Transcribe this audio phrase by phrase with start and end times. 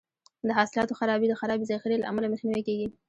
[0.47, 2.87] د حاصلاتو خرابي د خرابې ذخیرې له امله مخنیوی کیږي.